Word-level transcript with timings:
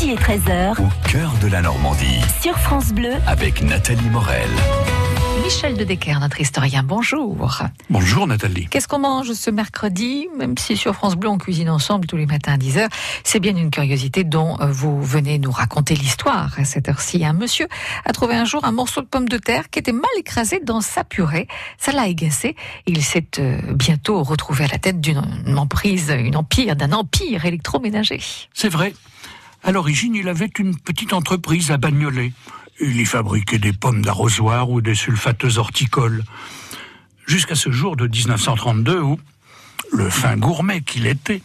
midi 0.00 0.12
et 0.12 0.16
13h. 0.16 0.80
Au 0.80 1.08
cœur 1.08 1.32
de 1.42 1.48
la 1.48 1.62
Normandie. 1.62 2.20
Sur 2.42 2.56
France 2.58 2.92
Bleu. 2.92 3.12
Avec 3.26 3.62
Nathalie 3.62 4.08
Morel. 4.10 4.48
Michel 5.42 5.76
de 5.76 5.84
Decker, 5.84 6.18
notre 6.20 6.40
historien, 6.40 6.82
bonjour. 6.82 7.62
Bonjour 7.88 8.26
Nathalie. 8.26 8.66
Qu'est-ce 8.66 8.86
qu'on 8.86 8.98
mange 8.98 9.32
ce 9.32 9.50
mercredi? 9.50 10.28
Même 10.36 10.58
si 10.58 10.76
sur 10.76 10.94
France 10.94 11.16
Bleu 11.16 11.28
on 11.28 11.38
cuisine 11.38 11.70
ensemble 11.70 12.06
tous 12.06 12.16
les 12.16 12.26
matins 12.26 12.52
à 12.52 12.56
10h, 12.58 12.88
c'est 13.24 13.40
bien 13.40 13.56
une 13.56 13.70
curiosité 13.70 14.24
dont 14.24 14.56
euh, 14.60 14.66
vous 14.70 15.02
venez 15.02 15.38
nous 15.38 15.50
raconter 15.50 15.94
l'histoire 15.94 16.52
à 16.58 16.64
cette 16.64 16.88
heure-ci. 16.88 17.24
Un 17.24 17.32
monsieur 17.32 17.66
a 18.04 18.12
trouvé 18.12 18.34
un 18.34 18.44
jour 18.44 18.64
un 18.64 18.72
morceau 18.72 19.00
de 19.00 19.06
pomme 19.06 19.28
de 19.28 19.38
terre 19.38 19.70
qui 19.70 19.78
était 19.78 19.92
mal 19.92 20.04
écrasé 20.18 20.60
dans 20.62 20.80
sa 20.80 21.02
purée. 21.02 21.48
Ça 21.78 21.92
l'a 21.92 22.02
agacé. 22.02 22.56
Il 22.86 23.02
s'est 23.02 23.38
euh, 23.38 23.60
bientôt 23.72 24.22
retrouvé 24.22 24.64
à 24.64 24.68
la 24.68 24.78
tête 24.78 25.00
d'une 25.00 25.22
emprise, 25.56 26.10
une 26.10 26.36
empire, 26.36 26.76
d'un 26.76 26.92
empire 26.92 27.46
électroménager. 27.46 28.20
C'est 28.52 28.68
vrai. 28.68 28.92
À 29.62 29.72
l'origine, 29.72 30.14
il 30.14 30.28
avait 30.28 30.50
une 30.58 30.76
petite 30.76 31.12
entreprise 31.12 31.70
à 31.70 31.76
Bagnolet. 31.76 32.32
Il 32.80 33.00
y 33.00 33.04
fabriquait 33.04 33.58
des 33.58 33.72
pommes 33.72 34.02
d'arrosoir 34.02 34.70
ou 34.70 34.80
des 34.80 34.94
sulfateuses 34.94 35.58
horticoles. 35.58 36.22
Jusqu'à 37.26 37.56
ce 37.56 37.70
jour 37.70 37.96
de 37.96 38.06
1932 38.06 39.00
où, 39.00 39.18
le 39.92 40.08
fin 40.10 40.36
gourmet 40.36 40.80
qu'il 40.82 41.06
était, 41.06 41.42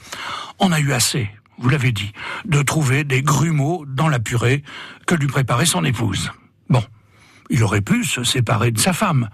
on 0.59 0.71
a 0.71 0.79
eu 0.79 0.93
assez, 0.93 1.29
vous 1.57 1.69
l'avez 1.69 1.91
dit, 1.91 2.13
de 2.45 2.61
trouver 2.61 3.03
des 3.03 3.21
grumeaux 3.21 3.85
dans 3.87 4.09
la 4.09 4.19
purée 4.19 4.63
que 5.07 5.15
lui 5.15 5.27
préparait 5.27 5.65
son 5.65 5.83
épouse. 5.83 6.31
Bon, 6.69 6.83
il 7.49 7.63
aurait 7.63 7.81
pu 7.81 8.03
se 8.03 8.23
séparer 8.23 8.71
de 8.71 8.79
sa 8.79 8.93
femme, 8.93 9.29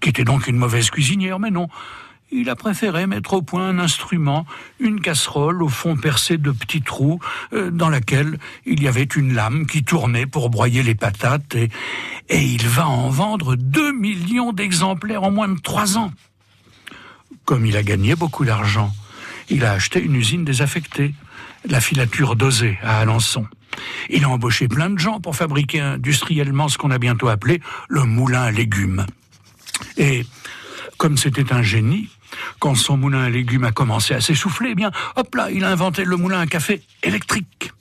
qui 0.00 0.08
était 0.08 0.24
donc 0.24 0.46
une 0.46 0.56
mauvaise 0.56 0.90
cuisinière, 0.90 1.38
mais 1.38 1.50
non 1.50 1.68
il 2.32 2.48
a 2.48 2.56
préféré 2.56 3.06
mettre 3.06 3.34
au 3.34 3.42
point 3.42 3.68
un 3.68 3.78
instrument, 3.78 4.46
une 4.80 5.00
casserole 5.00 5.62
au 5.62 5.68
fond 5.68 5.96
percé 5.96 6.38
de 6.38 6.50
petits 6.50 6.82
trous, 6.82 7.20
euh, 7.52 7.70
dans 7.70 7.90
laquelle 7.90 8.38
il 8.66 8.82
y 8.82 8.88
avait 8.88 9.02
une 9.02 9.34
lame 9.34 9.66
qui 9.66 9.84
tournait 9.84 10.26
pour 10.26 10.50
broyer 10.50 10.82
les 10.82 10.94
patates, 10.94 11.54
et, 11.54 11.70
et 12.28 12.42
il 12.42 12.66
va 12.66 12.88
en 12.88 13.10
vendre 13.10 13.54
deux 13.54 13.92
millions 13.92 14.52
d'exemplaires 14.52 15.22
en 15.22 15.30
moins 15.30 15.48
de 15.48 15.60
trois 15.60 15.98
ans. 15.98 16.12
Comme 17.44 17.66
il 17.66 17.76
a 17.76 17.82
gagné 17.82 18.14
beaucoup 18.14 18.44
d'argent, 18.44 18.92
il 19.48 19.64
a 19.64 19.72
acheté 19.72 20.00
une 20.00 20.16
usine 20.16 20.44
désaffectée, 20.44 21.14
la 21.68 21.80
filature 21.80 22.36
dosée 22.36 22.78
à 22.82 23.00
Alençon. 23.00 23.46
Il 24.10 24.24
a 24.24 24.30
embauché 24.30 24.68
plein 24.68 24.90
de 24.90 24.98
gens 24.98 25.20
pour 25.20 25.36
fabriquer 25.36 25.80
industriellement 25.80 26.68
ce 26.68 26.78
qu'on 26.78 26.90
a 26.90 26.98
bientôt 26.98 27.28
appelé 27.28 27.60
le 27.88 28.04
moulin 28.04 28.42
à 28.42 28.50
légumes. 28.50 29.06
Et 29.96 30.24
comme 31.02 31.16
c'était 31.16 31.52
un 31.52 31.62
génie, 31.62 32.08
quand 32.60 32.76
son 32.76 32.96
moulin 32.96 33.24
à 33.24 33.28
légumes 33.28 33.64
a 33.64 33.72
commencé 33.72 34.14
à 34.14 34.20
s'essouffler, 34.20 34.68
eh 34.70 34.74
bien, 34.76 34.92
hop 35.16 35.34
là, 35.34 35.50
il 35.50 35.64
a 35.64 35.68
inventé 35.68 36.04
le 36.04 36.16
moulin 36.16 36.38
à 36.38 36.46
café 36.46 36.80
électrique. 37.02 37.72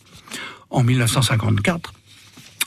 En 0.72 0.81
1954, 0.81 1.94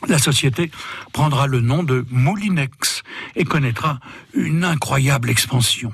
la 0.06 0.18
société 0.18 0.70
prendra 1.12 1.48
le 1.48 1.60
nom 1.60 1.82
de 1.82 2.06
Moulinex 2.08 3.02
et 3.34 3.42
connaîtra 3.42 3.98
une 4.32 4.62
incroyable 4.62 5.28
expansion. 5.28 5.92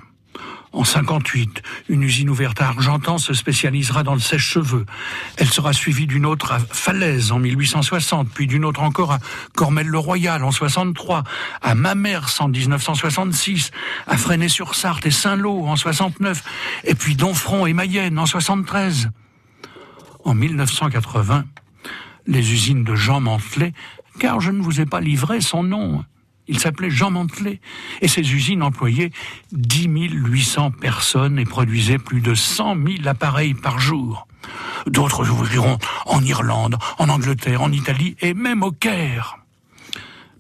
En 0.73 0.85
58, 0.85 1.63
une 1.89 2.05
usine 2.05 2.31
ouverte 2.31 2.61
à 2.61 2.69
Argentan 2.69 3.19
se 3.19 3.35
spécialisera 3.35 4.05
dans 4.05 4.15
le 4.15 4.21
sèche-cheveux. 4.21 4.87
Elle 5.37 5.49
sera 5.49 5.73
suivie 5.73 6.07
d'une 6.07 6.25
autre 6.25 6.53
à 6.53 6.61
Falaise 6.61 7.33
en 7.33 7.41
1860, 7.41 8.29
puis 8.29 8.47
d'une 8.47 8.65
autre 8.65 8.83
encore 8.83 9.13
à 9.13 9.19
Cormel-le-Royal 9.57 10.45
en 10.45 10.53
63, 10.53 11.25
à 11.61 11.75
Mamers 11.75 12.39
en 12.39 12.49
1966, 12.49 13.73
à 14.07 14.17
Fresnay-sur-Sarthe 14.17 15.07
et 15.07 15.11
Saint-Lô 15.11 15.67
en 15.67 15.75
69, 15.75 16.45
et 16.85 16.95
puis 16.95 17.17
Donfront 17.17 17.67
et 17.67 17.73
Mayenne 17.73 18.17
en 18.19 18.27
73. 18.27 19.11
En 20.25 20.35
1980, 20.35 21.47
les 22.27 22.53
usines 22.53 22.85
de 22.85 22.95
Jean 22.95 23.21
Mantelet, 23.21 23.73
car 24.21 24.41
je 24.41 24.53
ne 24.53 24.63
vous 24.63 24.81
ai 24.81 24.87
pas 24.87 25.01
livré 25.01 25.41
son 25.41 25.65
nom, 25.65 26.05
il 26.49 26.59
s'appelait 26.59 26.91
Jean 26.91 27.11
Mantelet 27.11 27.61
et 28.01 28.09
ses 28.09 28.21
usines 28.21 28.63
employaient 28.63 29.13
10 29.53 29.89
800 29.89 30.73
personnes 30.73 31.39
et 31.39 31.45
produisaient 31.45 31.99
plus 31.99 32.21
de 32.21 32.35
100 32.35 32.77
000 32.77 33.07
appareils 33.07 33.55
par 33.55 33.79
jour. 33.79 34.27
D'autres 34.87 35.31
ouvriront 35.31 35.79
en 36.07 36.23
Irlande, 36.23 36.77
en 36.99 37.09
Angleterre, 37.09 37.63
en 37.63 37.73
Italie 37.73 38.17
et 38.21 38.35
même 38.35 38.63
au 38.63 38.73
Caire. 38.73 39.39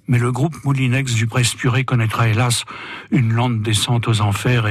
Mais 0.09 0.19
le 0.19 0.33
groupe 0.33 0.65
Moulinex 0.65 1.15
du 1.15 1.27
Presse-Purée 1.27 1.85
connaîtra 1.85 2.29
hélas 2.29 2.65
une 3.11 3.33
lente 3.33 3.63
descente 3.63 4.09
aux 4.09 4.21
enfers 4.21 4.67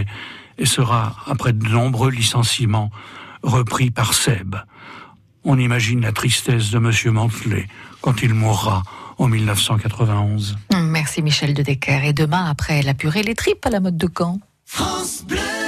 et 0.57 0.65
sera, 0.65 1.15
après 1.25 1.53
de 1.53 1.65
nombreux 1.65 2.11
licenciements, 2.11 2.91
repris 3.41 3.91
par 3.91 4.13
Seb. 4.13 4.57
On 5.43 5.57
imagine 5.57 6.01
la 6.01 6.11
tristesse 6.11 6.71
de 6.71 6.77
M. 6.77 7.13
Mantelet 7.13 7.67
quand 8.01 8.21
il 8.21 8.33
mourra 8.33 8.83
en 9.17 9.27
1991. 9.27 10.57
Merci 10.81 11.21
Michel 11.21 11.53
de 11.53 11.61
Decker. 11.61 12.05
Et 12.05 12.13
demain, 12.13 12.45
après 12.49 12.81
la 12.81 12.93
purée, 12.93 13.23
les 13.23 13.35
tripes 13.35 13.65
à 13.65 13.69
la 13.69 13.79
mode 13.79 13.97
de 13.97 14.09
Caen. 14.15 14.39
France 14.65 15.23
Bleu 15.27 15.58